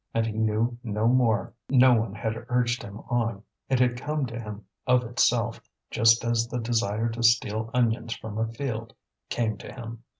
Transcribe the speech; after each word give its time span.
And 0.15 0.25
he 0.25 0.33
knew 0.33 0.79
no 0.83 1.07
more; 1.07 1.53
no 1.69 1.93
one 1.93 2.15
had 2.15 2.33
urged 2.49 2.81
him 2.81 3.01
on, 3.07 3.43
it 3.69 3.79
had 3.79 4.01
come 4.01 4.25
to 4.25 4.39
him 4.39 4.65
of 4.87 5.03
itself, 5.03 5.61
just 5.91 6.25
as 6.25 6.47
the 6.47 6.57
desire 6.59 7.07
to 7.09 7.21
steal 7.21 7.69
onions 7.71 8.15
from 8.15 8.39
a 8.39 8.47
field 8.47 8.95
came 9.29 9.57
to 9.59 9.71
him. 9.71 10.03